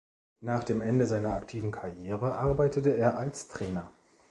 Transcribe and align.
Nach 0.39 0.63
dem 0.63 0.81
Ende 0.81 1.05
seiner 1.05 1.35
aktiven 1.35 1.69
Karriere 1.69 2.33
arbeitete 2.39 2.97
er 2.97 3.19
als 3.19 3.49
Trainer. 3.49 3.91